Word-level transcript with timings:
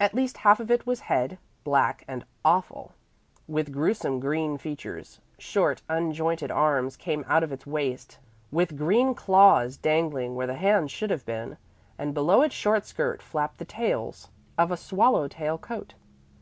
At 0.00 0.14
least 0.14 0.38
half 0.38 0.60
of 0.60 0.70
it 0.70 0.86
was 0.86 1.00
head, 1.12 1.36
black 1.62 2.02
and 2.08 2.24
awful, 2.42 2.94
with 3.46 3.70
gruesome 3.70 4.18
green 4.18 4.56
features. 4.56 5.20
Short, 5.38 5.82
unjointed 5.90 6.50
arms 6.50 6.96
came 6.96 7.22
out 7.28 7.42
of 7.42 7.52
its 7.52 7.66
waist, 7.66 8.18
with 8.50 8.78
green 8.78 9.14
claws 9.14 9.76
dangling 9.76 10.34
where 10.34 10.46
the 10.46 10.54
hands 10.54 10.90
should 10.90 11.10
have 11.10 11.26
been; 11.26 11.58
and 11.98 12.14
below 12.14 12.40
its 12.40 12.54
short 12.54 12.86
skirt 12.86 13.20
flapped 13.20 13.58
the 13.58 13.66
tails 13.66 14.30
of 14.56 14.70
a 14.70 14.76
swallow 14.78 15.28
tail 15.28 15.58
coat. 15.58 15.92